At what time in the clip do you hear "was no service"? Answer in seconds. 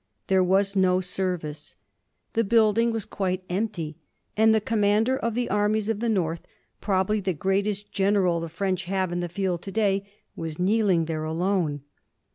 0.43-1.75